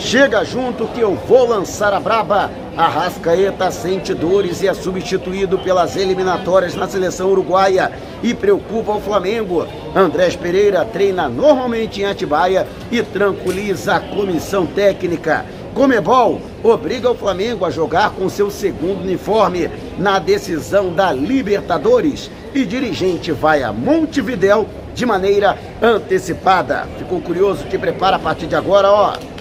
Chega 0.00 0.42
junto 0.44 0.88
que 0.88 1.00
eu 1.00 1.14
vou 1.14 1.46
lançar 1.46 1.92
a 1.92 2.00
braba. 2.00 2.50
Arrascaeta 2.74 3.70
sente 3.70 4.14
dores 4.14 4.62
e 4.62 4.66
é 4.66 4.72
substituído 4.72 5.58
pelas 5.58 5.94
eliminatórias 5.94 6.74
na 6.74 6.88
seleção 6.88 7.30
uruguaia 7.30 7.92
e 8.22 8.32
preocupa 8.32 8.92
o 8.92 9.00
Flamengo. 9.00 9.66
Andrés 9.94 10.34
Pereira 10.34 10.84
treina 10.86 11.28
normalmente 11.28 12.00
em 12.00 12.06
Atibaia 12.06 12.66
e 12.90 13.02
tranquiliza 13.02 13.96
a 13.96 14.00
comissão 14.00 14.66
técnica. 14.66 15.44
Comebol 15.74 16.40
obriga 16.64 17.10
o 17.10 17.14
Flamengo 17.14 17.66
a 17.66 17.70
jogar 17.70 18.10
com 18.10 18.28
seu 18.28 18.50
segundo 18.50 19.02
uniforme 19.02 19.70
na 19.98 20.18
decisão 20.18 20.92
da 20.92 21.12
Libertadores 21.12 22.30
e 22.54 22.64
dirigente 22.64 23.30
vai 23.32 23.62
a 23.62 23.72
Montevidéu 23.72 24.66
de 24.94 25.04
maneira 25.04 25.56
antecipada. 25.80 26.88
Ficou 26.98 27.20
curioso? 27.20 27.64
Te 27.68 27.78
prepara 27.78 28.16
a 28.16 28.18
partir 28.18 28.46
de 28.46 28.56
agora, 28.56 28.90
ó. 28.90 29.39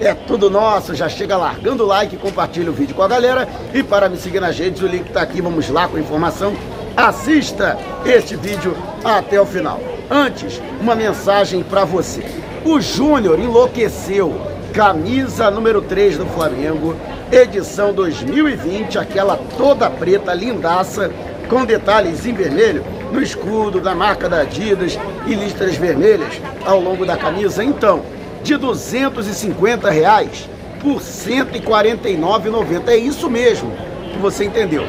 É 0.00 0.12
tudo 0.12 0.50
nosso, 0.50 0.94
já 0.94 1.08
chega 1.08 1.36
largando 1.36 1.84
o 1.84 1.86
like, 1.86 2.16
compartilha 2.16 2.70
o 2.70 2.74
vídeo 2.74 2.94
com 2.94 3.02
a 3.02 3.08
galera 3.08 3.48
e 3.72 3.82
para 3.82 4.08
me 4.08 4.16
seguir 4.16 4.40
nas 4.40 4.58
redes, 4.58 4.82
o 4.82 4.86
link 4.86 5.06
está 5.06 5.22
aqui, 5.22 5.40
vamos 5.40 5.68
lá 5.70 5.86
com 5.86 5.96
a 5.96 6.00
informação. 6.00 6.54
Assista 6.96 7.78
este 8.04 8.36
vídeo 8.36 8.76
até 9.04 9.40
o 9.40 9.46
final. 9.46 9.80
Antes, 10.10 10.60
uma 10.80 10.94
mensagem 10.94 11.62
para 11.62 11.84
você. 11.84 12.24
O 12.64 12.80
Júnior 12.80 13.38
enlouqueceu. 13.38 14.34
Camisa 14.72 15.52
número 15.52 15.80
3 15.80 16.18
do 16.18 16.26
Flamengo, 16.26 16.96
edição 17.30 17.92
2020, 17.92 18.98
aquela 18.98 19.36
toda 19.56 19.88
preta, 19.88 20.34
lindaça, 20.34 21.12
com 21.48 21.64
detalhes 21.64 22.26
em 22.26 22.34
vermelho 22.34 22.84
no 23.12 23.22
escudo 23.22 23.80
da 23.80 23.94
marca 23.94 24.28
da 24.28 24.40
Adidas 24.40 24.98
e 25.26 25.34
listras 25.34 25.76
vermelhas 25.76 26.40
ao 26.64 26.80
longo 26.80 27.06
da 27.06 27.16
camisa. 27.16 27.62
Então, 27.62 28.02
de 28.44 28.56
250 28.56 29.90
reais 29.90 30.48
por 30.80 31.00
149,90. 31.00 32.88
É 32.88 32.96
isso 32.96 33.28
mesmo 33.30 33.72
que 34.12 34.18
você 34.18 34.44
entendeu. 34.44 34.84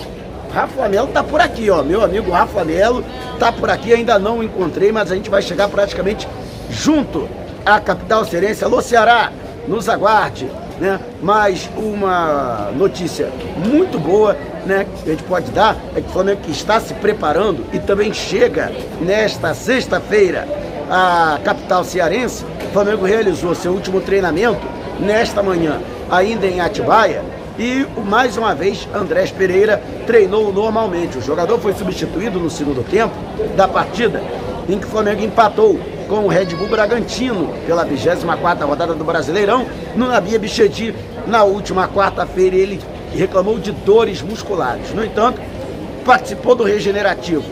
Rafa 0.51 0.89
Melo 0.89 1.07
tá 1.09 1.23
por 1.23 1.39
aqui, 1.39 1.69
ó. 1.69 1.83
Meu 1.83 2.03
amigo 2.03 2.31
Rafa 2.31 2.63
Melo 2.63 3.03
tá 3.37 3.51
por 3.51 3.69
aqui, 3.69 3.93
ainda 3.93 4.17
não 4.17 4.41
encontrei, 4.41 4.91
mas 4.91 5.11
a 5.11 5.15
gente 5.15 5.29
vai 5.29 5.43
chegar 5.43 5.67
praticamente 5.67 6.27
junto 6.71 7.29
à 7.63 7.79
capital 7.79 8.25
cearense. 8.25 8.63
Alô, 8.63 8.81
Ceará, 8.81 9.31
nos 9.67 9.87
aguarde, 9.87 10.49
né? 10.79 10.99
Mas 11.21 11.69
uma 11.77 12.71
notícia 12.75 13.29
muito 13.57 13.99
boa, 13.99 14.35
né, 14.65 14.85
que 15.03 15.09
a 15.09 15.13
gente 15.13 15.23
pode 15.23 15.51
dar 15.51 15.77
é 15.95 16.01
que 16.01 16.07
o 16.07 16.11
Flamengo 16.11 16.41
está 16.49 16.79
se 16.79 16.93
preparando 16.95 17.65
e 17.71 17.79
também 17.79 18.13
chega 18.13 18.71
nesta 19.01 19.53
sexta-feira 19.53 20.47
à 20.89 21.39
capital 21.43 21.83
cearense. 21.83 22.43
O 22.43 22.73
Flamengo 22.73 23.05
realizou 23.05 23.53
seu 23.55 23.71
último 23.71 24.01
treinamento 24.01 24.65
nesta 24.99 25.41
manhã, 25.43 25.79
ainda 26.09 26.47
em 26.47 26.59
Atibaia, 26.59 27.23
e 27.57 27.85
mais 28.05 28.35
uma 28.35 28.53
vez 28.53 28.87
Andrés 28.93 29.31
Pereira 29.31 29.81
treinou 30.05 30.51
normalmente. 30.51 31.17
O 31.17 31.21
jogador 31.21 31.57
foi 31.59 31.73
substituído 31.73 32.39
no 32.39 32.49
segundo 32.49 32.83
tempo 32.83 33.13
da 33.55 33.67
partida 33.67 34.21
em 34.67 34.77
que 34.77 34.85
o 34.85 34.89
Flamengo 34.89 35.23
empatou 35.23 35.79
com 36.07 36.25
o 36.25 36.27
Red 36.27 36.45
Bull 36.55 36.67
Bragantino 36.67 37.53
pela 37.65 37.83
24 37.83 38.67
rodada 38.67 38.93
do 38.93 39.03
Brasileirão 39.03 39.65
no 39.95 40.07
Nabia 40.07 40.39
Bichedi 40.39 40.93
na 41.27 41.43
última 41.43 41.87
quarta-feira 41.87 42.55
ele 42.55 42.81
reclamou 43.13 43.59
de 43.59 43.71
dores 43.71 44.21
musculares. 44.21 44.93
No 44.93 45.03
entanto, 45.03 45.41
participou 46.05 46.55
do 46.55 46.63
regenerativo 46.63 47.43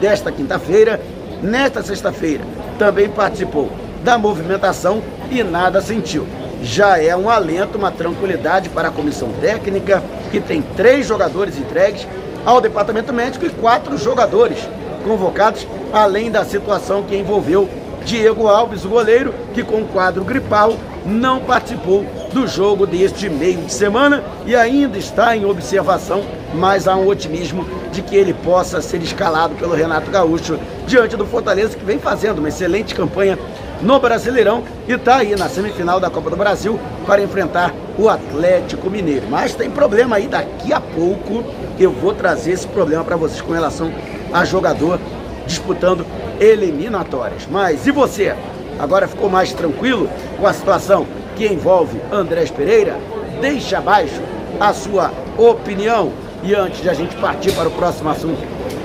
desta 0.00 0.30
quinta-feira. 0.30 1.00
Nesta 1.42 1.82
sexta-feira 1.82 2.44
também 2.78 3.08
participou 3.08 3.70
da 4.02 4.18
movimentação 4.18 5.02
e 5.30 5.42
nada 5.42 5.80
sentiu 5.80 6.26
já 6.62 7.00
é 7.00 7.14
um 7.16 7.28
alento, 7.28 7.78
uma 7.78 7.90
tranquilidade 7.90 8.68
para 8.68 8.88
a 8.88 8.90
comissão 8.90 9.28
técnica, 9.40 10.02
que 10.30 10.40
tem 10.40 10.62
três 10.62 11.06
jogadores 11.06 11.58
entregues 11.58 12.06
ao 12.44 12.60
departamento 12.60 13.12
médico 13.12 13.46
e 13.46 13.50
quatro 13.50 13.96
jogadores 13.98 14.58
convocados, 15.04 15.66
além 15.92 16.30
da 16.30 16.44
situação 16.44 17.02
que 17.02 17.16
envolveu 17.16 17.68
Diego 18.06 18.46
Alves, 18.46 18.84
o 18.84 18.88
goleiro, 18.88 19.34
que 19.52 19.64
com 19.64 19.82
quadro 19.84 20.22
gripal 20.22 20.76
não 21.04 21.40
participou 21.40 22.06
do 22.32 22.46
jogo 22.46 22.86
deste 22.86 23.28
meio 23.28 23.58
de 23.62 23.72
semana 23.72 24.22
e 24.46 24.54
ainda 24.54 24.96
está 24.96 25.36
em 25.36 25.44
observação, 25.44 26.22
mas 26.54 26.86
há 26.86 26.94
um 26.94 27.08
otimismo 27.08 27.66
de 27.90 28.02
que 28.02 28.14
ele 28.14 28.32
possa 28.32 28.80
ser 28.80 29.02
escalado 29.02 29.56
pelo 29.56 29.74
Renato 29.74 30.08
Gaúcho 30.08 30.56
diante 30.86 31.16
do 31.16 31.26
Fortaleza, 31.26 31.76
que 31.76 31.84
vem 31.84 31.98
fazendo 31.98 32.38
uma 32.38 32.48
excelente 32.48 32.94
campanha 32.94 33.36
no 33.82 33.98
Brasileirão 33.98 34.62
e 34.86 34.92
está 34.92 35.16
aí 35.16 35.34
na 35.34 35.48
semifinal 35.48 35.98
da 35.98 36.08
Copa 36.08 36.30
do 36.30 36.36
Brasil 36.36 36.78
para 37.04 37.20
enfrentar 37.20 37.74
o 37.98 38.08
Atlético 38.08 38.88
Mineiro. 38.88 39.26
Mas 39.28 39.56
tem 39.56 39.68
problema 39.68 40.14
aí, 40.14 40.28
daqui 40.28 40.72
a 40.72 40.80
pouco 40.80 41.42
eu 41.76 41.90
vou 41.90 42.14
trazer 42.14 42.52
esse 42.52 42.68
problema 42.68 43.02
para 43.02 43.16
vocês 43.16 43.40
com 43.40 43.52
relação 43.52 43.92
a 44.32 44.44
jogador 44.44 45.00
disputando 45.44 46.06
eliminatórias. 46.40 47.46
Mas 47.50 47.86
e 47.86 47.90
você? 47.90 48.34
Agora 48.78 49.08
ficou 49.08 49.28
mais 49.28 49.52
tranquilo 49.52 50.08
com 50.38 50.46
a 50.46 50.52
situação 50.52 51.06
que 51.34 51.46
envolve 51.46 52.00
Andrés 52.12 52.50
Pereira? 52.50 52.98
Deixa 53.40 53.78
abaixo 53.78 54.20
a 54.60 54.72
sua 54.72 55.12
opinião. 55.36 56.12
E 56.42 56.54
antes 56.54 56.82
de 56.82 56.88
a 56.88 56.94
gente 56.94 57.16
partir 57.16 57.52
para 57.52 57.68
o 57.68 57.72
próximo 57.72 58.10
assunto, 58.10 58.40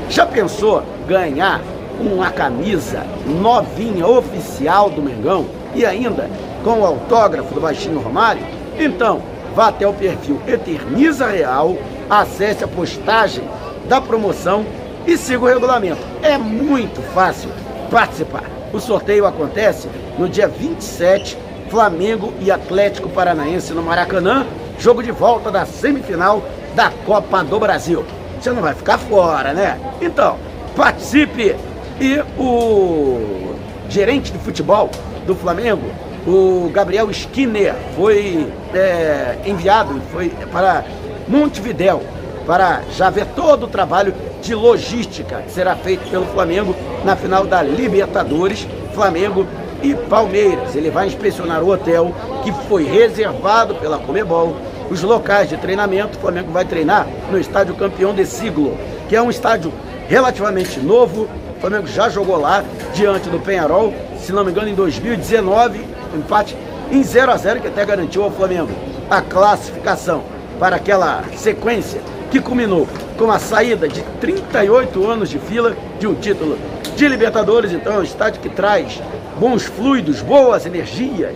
já 0.10 0.26
pensou 0.26 0.84
ganhar 1.08 1.62
uma 2.00 2.32
camisa 2.32 3.06
novinha, 3.26 4.08
oficial 4.08 4.90
do 4.90 5.02
Mengão 5.02 5.46
e 5.76 5.86
ainda 5.86 6.30
com 6.64 6.80
o 6.80 6.86
autógrafo 6.86 7.54
do 7.54 7.62
Baixinho 7.62 8.00
Romário, 8.00 8.46
então 8.80 9.22
vá 9.56 9.68
até 9.68 9.88
o 9.88 9.94
perfil 9.94 10.42
Eterniza 10.48 11.28
Real, 11.28 11.76
acesse 12.10 12.64
a 12.64 12.68
postagem 12.68 13.44
da 13.88 14.02
promoção 14.02 14.66
e 15.06 15.18
siga 15.18 15.44
o 15.44 15.48
regulamento. 15.48 16.02
É 16.22 16.38
muito 16.38 17.02
fácil 17.14 17.50
participar. 17.90 18.44
O 18.74 18.80
sorteio 18.80 19.26
acontece 19.26 19.90
no 20.18 20.30
dia 20.30 20.48
27, 20.48 21.38
Flamengo 21.70 22.34
e 22.40 22.52
Atlético 22.52 23.10
Paranaense 23.10 23.74
no 23.74 23.82
Maracanã, 23.82 24.46
jogo 24.80 25.04
de 25.04 25.12
volta 25.12 25.52
da 25.52 25.66
semifinal 25.66 26.44
da 26.76 26.92
Copa 27.06 27.44
do 27.44 27.60
Brasil. 27.60 28.06
Você 28.40 28.52
não 28.52 28.62
vai 28.62 28.74
ficar 28.74 28.98
fora, 28.98 29.54
né? 29.54 29.80
Então, 30.02 30.38
participe 30.76 31.56
e 32.00 32.20
o 32.38 33.56
gerente 33.90 34.32
de 34.32 34.40
futebol 34.40 34.90
do 35.28 35.36
Flamengo, 35.36 35.84
o 36.26 36.70
Gabriel 36.74 37.12
Skinner, 37.12 37.76
foi 37.96 38.52
é, 38.74 39.38
enviado 39.46 40.02
foi 40.12 40.30
para 40.52 40.84
Montevidéu 41.28 42.02
para 42.46 42.82
já 42.92 43.10
ver 43.10 43.26
todo 43.28 43.64
o 43.64 43.68
trabalho 43.68 44.14
de 44.42 44.56
logística 44.56 45.42
que 45.42 45.52
será 45.52 45.76
feito 45.76 46.10
pelo 46.10 46.26
Flamengo 46.26 46.76
na 47.04 47.16
final 47.16 47.46
da 47.46 47.62
Libertadores, 47.62 48.68
Flamengo 48.94 49.46
e 49.82 49.94
Palmeiras. 49.94 50.76
Ele 50.76 50.90
vai 50.90 51.08
inspecionar 51.08 51.64
o 51.64 51.70
hotel 51.70 52.14
que 52.44 52.52
foi 52.68 52.84
reservado 52.84 53.76
pela 53.76 53.98
Comebol, 53.98 54.56
os 54.90 55.02
locais 55.04 55.50
de 55.50 55.58
treinamento. 55.58 56.18
O 56.18 56.22
Flamengo 56.22 56.52
vai 56.52 56.66
treinar 56.66 57.08
no 57.30 57.40
estádio 57.40 57.76
Campeão 57.76 58.14
de 58.14 58.26
Siglo, 58.26 58.78
que 59.08 59.16
é 59.16 59.22
um 59.22 59.30
estádio 59.30 59.72
relativamente 60.08 60.80
novo, 60.80 61.30
o 61.56 61.62
Flamengo 61.62 61.88
já 61.88 62.10
jogou 62.10 62.38
lá 62.38 62.64
diante 62.94 63.30
do 63.30 63.40
Penharol, 63.40 63.94
se 64.20 64.34
não 64.34 64.44
me 64.44 64.52
engano, 64.52 64.68
em 64.68 64.74
2019, 64.74 65.86
empate 66.14 66.58
em 66.92 67.02
0 67.02 67.32
a 67.32 67.38
0 67.38 67.62
que 67.62 67.68
até 67.68 67.86
garantiu 67.86 68.24
ao 68.24 68.32
Flamengo 68.32 68.72
a 69.10 69.22
classificação 69.22 70.24
para 70.60 70.76
aquela 70.76 71.24
sequência 71.38 72.02
que 72.32 72.40
culminou 72.40 72.88
com 73.18 73.30
a 73.30 73.38
saída 73.38 73.88
de 73.90 74.02
38 74.22 75.06
anos 75.08 75.30
de 75.30 75.38
fila 75.38 75.76
de 76.00 76.08
um 76.08 76.16
título 76.16 76.58
de 76.96 77.08
Libertadores. 77.08 77.74
Então, 77.74 77.94
é 77.94 77.98
um 78.00 78.04
estádio 78.04 78.40
que 78.42 78.50
traz 78.50 79.02
bons 79.38 79.64
fluidos, 79.64 80.22
boas 80.22 80.66
energias 80.66 81.36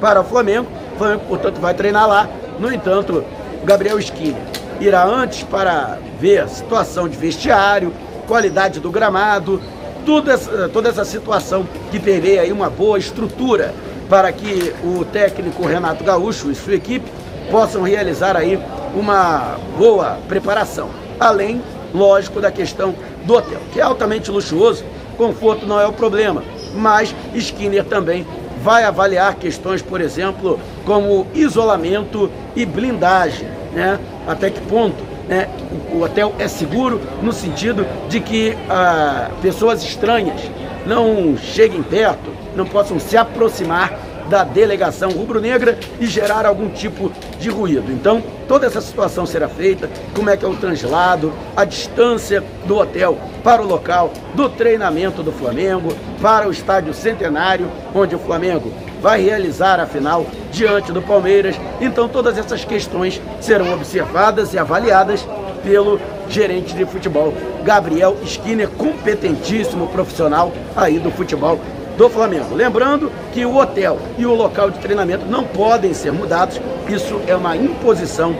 para 0.00 0.20
o 0.20 0.24
Flamengo. 0.24 0.66
O 0.94 0.98
Flamengo, 0.98 1.22
portanto, 1.28 1.60
vai 1.60 1.72
treinar 1.72 2.08
lá. 2.08 2.28
No 2.58 2.72
entanto, 2.74 3.24
o 3.62 3.64
Gabriel 3.64 3.98
Skinner 4.00 4.42
irá 4.80 5.04
antes 5.04 5.44
para 5.44 5.98
ver 6.18 6.40
a 6.40 6.48
situação 6.48 7.08
de 7.08 7.16
vestiário, 7.16 7.92
qualidade 8.26 8.80
do 8.80 8.90
gramado, 8.90 9.62
toda 10.04 10.32
essa, 10.32 10.68
toda 10.68 10.88
essa 10.88 11.04
situação 11.04 11.64
que 11.92 12.00
prevê 12.00 12.40
aí 12.40 12.50
uma 12.50 12.68
boa 12.68 12.98
estrutura 12.98 13.72
para 14.08 14.32
que 14.32 14.74
o 14.84 15.04
técnico 15.04 15.64
Renato 15.64 16.02
Gaúcho 16.02 16.50
e 16.50 16.54
sua 16.54 16.74
equipe 16.74 17.08
possam 17.50 17.82
realizar 17.82 18.36
aí 18.36 18.58
uma 18.94 19.56
boa 19.78 20.18
preparação. 20.28 20.90
Além, 21.18 21.62
lógico, 21.94 22.40
da 22.40 22.50
questão 22.50 22.94
do 23.24 23.34
hotel, 23.34 23.60
que 23.72 23.80
é 23.80 23.82
altamente 23.82 24.30
luxuoso, 24.30 24.84
conforto 25.16 25.66
não 25.66 25.80
é 25.80 25.86
o 25.86 25.92
problema, 25.92 26.42
mas 26.74 27.14
Skinner 27.34 27.84
também 27.84 28.26
vai 28.62 28.84
avaliar 28.84 29.34
questões, 29.34 29.82
por 29.82 30.00
exemplo, 30.00 30.58
como 30.84 31.26
isolamento 31.34 32.30
e 32.54 32.64
blindagem, 32.64 33.48
né? 33.72 33.98
Até 34.26 34.50
que 34.50 34.60
ponto 34.62 35.02
né, 35.28 35.48
o 35.92 36.02
hotel 36.02 36.34
é 36.38 36.46
seguro 36.46 37.00
no 37.22 37.32
sentido 37.32 37.86
de 38.08 38.20
que 38.20 38.56
ah, 38.68 39.30
pessoas 39.40 39.82
estranhas 39.82 40.40
não 40.86 41.36
cheguem 41.36 41.82
perto, 41.82 42.30
não 42.56 42.66
possam 42.66 42.98
se 42.98 43.16
aproximar 43.16 43.98
da 44.28 44.44
delegação 44.44 45.10
rubro-negra 45.10 45.78
e 46.00 46.06
gerar 46.06 46.46
algum 46.46 46.68
tipo 46.68 47.10
de 47.42 47.50
ruído. 47.50 47.90
Então, 47.92 48.22
toda 48.46 48.66
essa 48.66 48.80
situação 48.80 49.26
será 49.26 49.48
feita, 49.48 49.90
como 50.14 50.30
é 50.30 50.36
que 50.36 50.44
é 50.44 50.48
o 50.48 50.56
translado, 50.56 51.32
a 51.56 51.64
distância 51.64 52.42
do 52.66 52.78
hotel 52.78 53.18
para 53.42 53.60
o 53.60 53.66
local 53.66 54.12
do 54.34 54.48
treinamento 54.48 55.22
do 55.22 55.32
Flamengo, 55.32 55.92
para 56.20 56.48
o 56.48 56.52
estádio 56.52 56.94
centenário, 56.94 57.68
onde 57.94 58.14
o 58.14 58.18
Flamengo 58.18 58.72
vai 59.00 59.20
realizar 59.20 59.80
a 59.80 59.86
final 59.86 60.24
diante 60.52 60.92
do 60.92 61.02
Palmeiras. 61.02 61.56
Então 61.80 62.08
todas 62.08 62.38
essas 62.38 62.64
questões 62.64 63.20
serão 63.40 63.74
observadas 63.74 64.54
e 64.54 64.58
avaliadas 64.58 65.26
pelo 65.64 66.00
gerente 66.28 66.74
de 66.74 66.84
futebol, 66.84 67.34
Gabriel 67.64 68.16
Skinner, 68.24 68.68
competentíssimo 68.68 69.88
profissional 69.88 70.52
aí 70.74 70.98
do 70.98 71.10
futebol 71.10 71.60
do 71.96 72.08
Flamengo. 72.08 72.54
Lembrando 72.54 73.10
que 73.32 73.44
o 73.44 73.56
hotel 73.56 73.98
e 74.18 74.26
o 74.26 74.34
local 74.34 74.70
de 74.70 74.78
treinamento 74.78 75.26
não 75.26 75.44
podem 75.44 75.92
ser 75.94 76.12
mudados, 76.12 76.60
isso 76.88 77.20
é 77.26 77.34
uma 77.34 77.56
imposição 77.56 78.34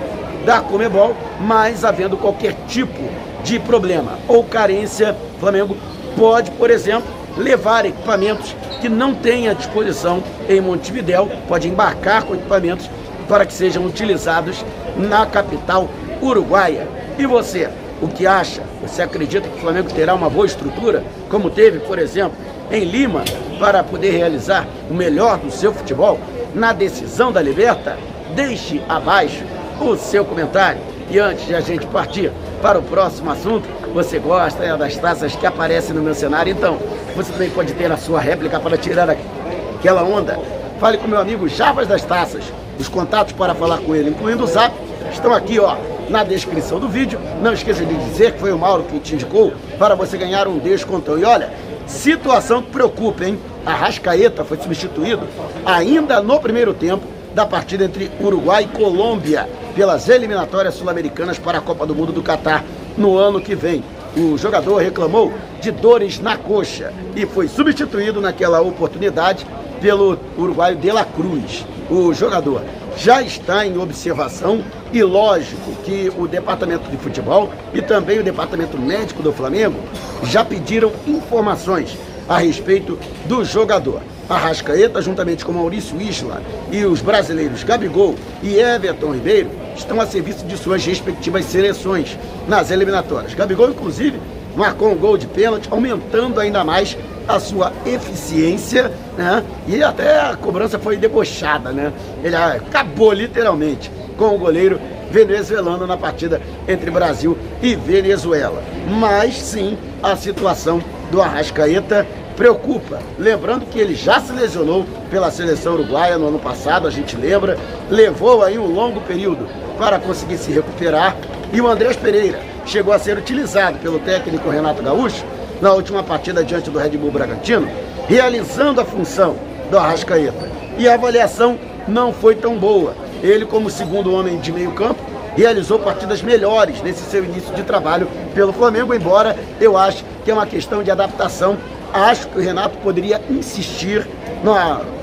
da 0.44 0.60
Comebol, 0.60 1.14
mas 1.40 1.84
havendo 1.84 2.16
qualquer 2.16 2.54
tipo 2.66 3.00
de 3.44 3.58
problema 3.58 4.18
ou 4.26 4.44
carência, 4.44 5.16
o 5.36 5.40
Flamengo 5.40 5.76
pode, 6.16 6.50
por 6.52 6.70
exemplo, 6.70 7.08
levar 7.36 7.86
equipamentos 7.86 8.54
que 8.80 8.88
não 8.88 9.14
tem 9.14 9.48
à 9.48 9.52
disposição 9.52 10.22
em 10.48 10.60
Montevidéu, 10.60 11.30
pode 11.48 11.68
embarcar 11.68 12.24
com 12.24 12.34
equipamentos 12.34 12.90
para 13.28 13.46
que 13.46 13.52
sejam 13.52 13.84
utilizados 13.86 14.64
na 14.96 15.24
capital 15.24 15.88
uruguaia. 16.20 16.86
E 17.18 17.26
você, 17.26 17.68
o 18.00 18.08
que 18.08 18.26
acha? 18.26 18.62
Você 18.82 19.02
acredita 19.02 19.48
que 19.48 19.56
o 19.56 19.60
Flamengo 19.60 19.90
terá 19.92 20.14
uma 20.14 20.28
boa 20.28 20.46
estrutura, 20.46 21.04
como 21.30 21.48
teve, 21.50 21.78
por 21.80 21.98
exemplo, 21.98 22.36
em 22.72 22.84
Lima, 22.84 23.22
para 23.60 23.84
poder 23.84 24.12
realizar 24.12 24.66
o 24.90 24.94
melhor 24.94 25.38
do 25.38 25.50
seu 25.50 25.72
futebol 25.72 26.18
na 26.54 26.72
decisão 26.72 27.30
da 27.30 27.42
Liberta? 27.42 27.98
Deixe 28.34 28.82
abaixo 28.88 29.44
o 29.78 29.94
seu 29.96 30.24
comentário. 30.24 30.80
E 31.10 31.18
antes 31.18 31.46
de 31.46 31.54
a 31.54 31.60
gente 31.60 31.86
partir 31.86 32.32
para 32.62 32.78
o 32.78 32.82
próximo 32.82 33.30
assunto, 33.30 33.68
você 33.92 34.18
gosta 34.18 34.64
é, 34.64 34.74
das 34.76 34.96
taças 34.96 35.36
que 35.36 35.46
aparecem 35.46 35.94
no 35.94 36.02
meu 36.02 36.14
cenário? 36.14 36.50
Então, 36.50 36.78
você 37.14 37.30
também 37.32 37.50
pode 37.50 37.74
ter 37.74 37.92
a 37.92 37.96
sua 37.98 38.18
réplica 38.18 38.58
para 38.58 38.78
tirar 38.78 39.10
aquela 39.10 40.02
onda. 40.02 40.38
Fale 40.80 40.96
com 40.96 41.06
meu 41.06 41.20
amigo 41.20 41.46
Javas 41.48 41.86
das 41.86 42.02
Taças. 42.02 42.44
Os 42.78 42.88
contatos 42.88 43.34
para 43.34 43.54
falar 43.54 43.78
com 43.78 43.94
ele, 43.94 44.10
incluindo 44.10 44.44
o 44.44 44.46
zap, 44.46 44.74
estão 45.12 45.34
aqui, 45.34 45.60
ó, 45.60 45.76
na 46.08 46.24
descrição 46.24 46.78
do 46.78 46.88
vídeo. 46.88 47.18
Não 47.40 47.52
esqueça 47.52 47.84
de 47.84 47.94
dizer 47.94 48.32
que 48.32 48.40
foi 48.40 48.52
o 48.52 48.58
Mauro 48.58 48.84
que 48.84 48.98
te 48.98 49.14
indicou 49.14 49.52
para 49.78 49.94
você 49.94 50.16
ganhar 50.16 50.48
um 50.48 50.58
descontão. 50.58 51.18
E 51.18 51.24
olha, 51.24 51.50
situação 51.86 52.62
que 52.62 52.70
preocupa, 52.70 53.24
hein? 53.24 53.38
A 53.64 53.74
Rascaeta 53.74 54.44
foi 54.44 54.58
substituído 54.58 55.26
ainda 55.64 56.20
no 56.20 56.40
primeiro 56.40 56.74
tempo 56.74 57.04
da 57.34 57.46
partida 57.46 57.84
entre 57.84 58.10
Uruguai 58.20 58.64
e 58.64 58.76
Colômbia 58.76 59.48
pelas 59.74 60.08
eliminatórias 60.08 60.74
sul-americanas 60.74 61.38
para 61.38 61.58
a 61.58 61.60
Copa 61.60 61.86
do 61.86 61.94
Mundo 61.94 62.12
do 62.12 62.22
Catar 62.22 62.64
no 62.96 63.16
ano 63.16 63.40
que 63.40 63.54
vem. 63.54 63.82
O 64.16 64.36
jogador 64.36 64.76
reclamou 64.76 65.32
de 65.60 65.70
dores 65.70 66.20
na 66.20 66.36
coxa 66.36 66.92
e 67.16 67.24
foi 67.24 67.48
substituído 67.48 68.20
naquela 68.20 68.60
oportunidade 68.60 69.46
pelo 69.80 70.18
uruguaio 70.36 70.76
De 70.76 70.92
La 70.92 71.04
Cruz. 71.04 71.64
O 71.90 72.12
jogador 72.12 72.62
já 72.96 73.22
está 73.22 73.66
em 73.66 73.78
observação 73.78 74.64
e 74.92 75.02
lógico 75.02 75.72
que 75.84 76.12
o 76.16 76.26
departamento 76.26 76.90
de 76.90 76.96
futebol 76.96 77.50
e 77.72 77.80
também 77.80 78.18
o 78.18 78.22
departamento 78.22 78.78
médico 78.78 79.22
do 79.22 79.32
Flamengo 79.32 79.78
já 80.24 80.44
pediram 80.44 80.92
informações 81.06 81.96
a 82.28 82.38
respeito 82.38 82.98
do 83.26 83.44
jogador. 83.44 84.02
Arrascaeta, 84.28 85.02
juntamente 85.02 85.44
com 85.44 85.52
Maurício 85.52 86.00
Isla 86.00 86.42
e 86.70 86.84
os 86.84 87.02
brasileiros 87.02 87.64
Gabigol 87.64 88.14
e 88.42 88.54
Everton 88.56 89.12
Ribeiro, 89.12 89.50
estão 89.76 90.00
a 90.00 90.06
serviço 90.06 90.46
de 90.46 90.56
suas 90.56 90.84
respectivas 90.84 91.44
seleções 91.46 92.16
nas 92.46 92.70
eliminatórias. 92.70 93.34
Gabigol, 93.34 93.70
inclusive, 93.70 94.20
marcou 94.56 94.90
um 94.92 94.96
gol 94.96 95.18
de 95.18 95.26
pênalti, 95.26 95.68
aumentando 95.70 96.40
ainda 96.40 96.64
mais 96.64 96.96
a 97.26 97.38
sua 97.38 97.72
eficiência, 97.86 98.90
né? 99.16 99.42
E 99.66 99.82
até 99.82 100.20
a 100.20 100.36
cobrança 100.36 100.78
foi 100.78 100.96
debochada, 100.96 101.72
né? 101.72 101.92
Ele 102.22 102.36
acabou 102.36 103.12
literalmente 103.12 103.90
com 104.16 104.34
o 104.34 104.38
goleiro 104.38 104.80
venezuelano 105.10 105.86
na 105.86 105.96
partida 105.96 106.40
entre 106.66 106.90
Brasil 106.90 107.36
e 107.62 107.74
Venezuela. 107.74 108.62
Mas 108.88 109.34
sim, 109.36 109.76
a 110.02 110.16
situação 110.16 110.82
do 111.10 111.20
Arrascaeta 111.20 112.06
preocupa. 112.36 112.98
Lembrando 113.18 113.66
que 113.66 113.78
ele 113.78 113.94
já 113.94 114.20
se 114.20 114.32
lesionou 114.32 114.86
pela 115.10 115.30
seleção 115.30 115.74
uruguaia 115.74 116.18
no 116.18 116.28
ano 116.28 116.38
passado, 116.38 116.88
a 116.88 116.90
gente 116.90 117.14
lembra, 117.16 117.58
levou 117.90 118.42
aí 118.42 118.58
um 118.58 118.66
longo 118.66 119.00
período 119.02 119.46
para 119.76 119.98
conseguir 119.98 120.38
se 120.38 120.50
recuperar. 120.50 121.16
E 121.52 121.60
o 121.60 121.68
Andrés 121.68 121.96
Pereira 121.96 122.40
chegou 122.64 122.94
a 122.94 122.98
ser 122.98 123.18
utilizado 123.18 123.78
pelo 123.78 123.98
técnico 123.98 124.48
Renato 124.48 124.82
Gaúcho 124.82 125.24
na 125.62 125.72
última 125.72 126.02
partida 126.02 126.44
diante 126.44 126.68
do 126.68 126.78
Red 126.78 126.90
Bull 126.90 127.12
Bragantino, 127.12 127.68
realizando 128.08 128.80
a 128.80 128.84
função 128.84 129.36
do 129.70 129.78
Arrascaeta. 129.78 130.50
E 130.76 130.88
a 130.88 130.94
avaliação 130.94 131.56
não 131.86 132.12
foi 132.12 132.34
tão 132.34 132.58
boa. 132.58 132.96
Ele, 133.22 133.46
como 133.46 133.70
segundo 133.70 134.12
homem 134.12 134.38
de 134.40 134.50
meio 134.50 134.72
campo, 134.72 135.00
realizou 135.36 135.78
partidas 135.78 136.20
melhores 136.20 136.82
nesse 136.82 137.04
seu 137.04 137.24
início 137.24 137.54
de 137.54 137.62
trabalho 137.62 138.08
pelo 138.34 138.52
Flamengo, 138.52 138.92
embora 138.92 139.36
eu 139.60 139.78
acho 139.78 140.04
que 140.24 140.32
é 140.32 140.34
uma 140.34 140.46
questão 140.46 140.82
de 140.82 140.90
adaptação 140.90 141.56
acho 141.92 142.28
que 142.28 142.38
o 142.38 142.40
Renato 142.40 142.78
poderia 142.78 143.20
insistir 143.30 144.06
no, 144.42 144.54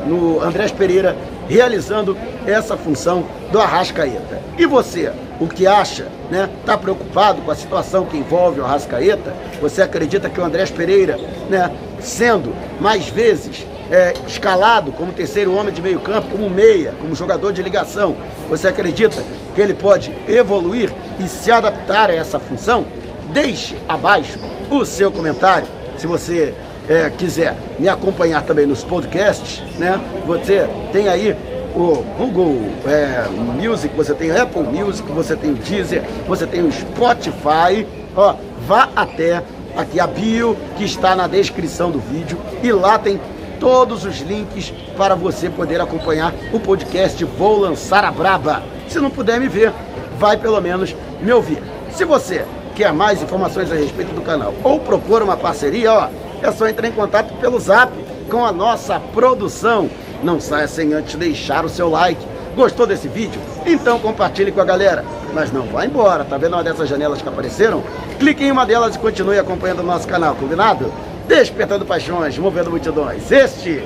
no 0.06 0.42
Andrés 0.42 0.72
Pereira 0.72 1.16
realizando 1.48 2.18
essa 2.46 2.78
função 2.78 3.26
do 3.52 3.60
Arrascaeta. 3.60 4.42
E 4.58 4.66
você, 4.66 5.12
o 5.40 5.48
que 5.48 5.66
acha, 5.68 6.08
né? 6.30 6.50
Está 6.60 6.78
preocupado 6.78 7.42
com 7.42 7.52
a 7.52 7.56
situação 7.56 8.06
que 8.06 8.18
envolve 8.18 8.60
o 8.60 8.66
Arrascaeta? 8.66 9.34
Você 9.62 9.82
acredita 9.82 10.30
que 10.30 10.40
o 10.40 10.44
Andrés 10.44 10.70
Pereira, 10.70 11.18
né, 11.50 11.72
sendo 12.00 12.54
mais 12.80 13.10
vezes 13.10 13.66
é, 13.92 14.14
escalado 14.28 14.92
como 14.92 15.12
terceiro 15.12 15.54
homem 15.56 15.74
de 15.74 15.82
meio 15.82 16.00
campo, 16.00 16.30
como 16.30 16.50
meia, 16.50 16.94
como 17.00 17.16
jogador 17.16 17.52
de 17.52 17.62
ligação, 17.62 18.16
você 18.48 18.68
acredita 18.68 19.24
que 19.56 19.62
ele 19.62 19.74
pode 19.74 20.14
evoluir 20.28 20.92
e 21.20 21.28
se 21.28 21.52
adaptar 21.52 22.10
a 22.10 22.16
essa 22.16 22.40
função? 22.40 22.86
Deixe 23.34 23.76
abaixo 23.88 24.40
o 24.70 24.86
seu 24.86 25.12
comentário. 25.12 25.68
Se 25.98 26.08
você 26.08 26.54
é, 26.88 27.10
quiser 27.10 27.56
me 27.78 27.88
acompanhar 27.88 28.44
também 28.44 28.66
nos 28.66 28.84
podcasts, 28.84 29.62
né? 29.78 30.00
Você 30.26 30.68
tem 30.92 31.08
aí 31.08 31.36
o 31.76 32.04
Google 32.18 32.58
é, 32.86 33.26
Music, 33.30 33.96
você 33.96 34.14
tem 34.14 34.32
Apple 34.32 34.64
Music, 34.64 35.10
você 35.12 35.36
tem 35.36 35.52
o 35.52 35.56
Deezer, 35.56 36.04
você 36.28 36.46
tem 36.46 36.62
o 36.62 36.72
Spotify. 36.72 37.86
Ó, 38.16 38.36
vá 38.68 38.90
até 38.96 39.44
aqui 39.76 40.00
a 40.00 40.08
bio 40.08 40.58
que 40.78 40.84
está 40.84 41.16
na 41.16 41.28
descrição 41.28 41.92
do 41.92 42.00
vídeo 42.00 42.38
e 42.64 42.72
lá 42.72 42.98
tem 42.98 43.20
todos 43.60 44.06
os 44.06 44.20
links 44.20 44.74
para 44.98 45.16
você 45.16 45.50
poder 45.50 45.82
acompanhar 45.82 46.34
o 46.54 46.60
podcast 46.60 47.24
Vou 47.24 47.60
Lançar 47.60 48.04
a 48.04 48.12
Braba. 48.12 48.64
Se 48.88 49.00
não 49.00 49.10
puder 49.10 49.40
me 49.40 49.48
ver, 49.48 49.72
vai 50.18 50.38
pelo 50.38 50.60
menos 50.62 50.96
me 51.22 51.32
ouvir. 51.32 51.62
Se 51.92 52.06
você 52.06 52.46
quer 52.76 52.94
mais 52.94 53.22
informações 53.22 53.72
a 53.72 53.76
respeito 53.76 54.14
do 54.14 54.22
canal 54.22 54.54
ou 54.64 54.80
propor 54.80 55.22
uma 55.22 55.36
parceria, 55.36 55.94
ó, 55.94 56.10
é 56.42 56.52
só 56.52 56.68
entrar 56.68 56.88
em 56.88 56.94
contato 56.94 57.34
pelo 57.36 57.60
zap 57.60 57.92
com 58.30 58.46
a 58.46 58.52
nossa 58.52 59.00
produção. 59.00 59.90
Não 60.24 60.40
saia 60.40 60.68
sem 60.68 60.94
antes 60.94 61.16
deixar 61.16 61.66
o 61.66 61.70
seu 61.70 61.90
like. 61.90 62.26
Gostou 62.56 62.86
desse 62.86 63.08
vídeo? 63.08 63.40
Então 63.66 64.00
compartilhe 64.00 64.52
com 64.52 64.62
a 64.62 64.66
galera. 64.66 65.06
Mas 65.34 65.52
não 65.52 65.64
vá 65.68 65.86
embora, 65.86 66.26
tá 66.26 66.38
vendo 66.38 66.54
uma 66.54 66.64
dessas 66.64 66.90
janelas 66.90 67.22
que 67.22 67.30
apareceram? 67.30 67.84
Clique 68.18 68.44
em 68.44 68.52
uma 68.52 68.66
delas 68.66 68.96
e 68.96 69.00
continue 69.00 69.38
acompanhando 69.38 69.80
o 69.80 69.84
nosso 69.84 70.08
canal, 70.08 70.36
combinado? 70.36 70.92
Despertando 71.28 71.86
paixões, 71.86 72.38
movendo 72.38 72.72
multidões. 72.72 73.32
Este 73.32 73.84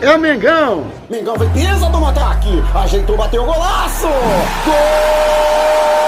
é 0.00 0.14
o 0.14 0.18
Mengão. 0.18 0.84
Mengão 1.10 1.36
vem 1.36 1.50
pesa 1.50 1.88
do 1.88 2.04
ataque. 2.04 2.62
Ajeitou, 2.74 3.16
bateu 3.16 3.42
o 3.42 3.46
golaço. 3.46 4.06
Gol! 4.64 6.05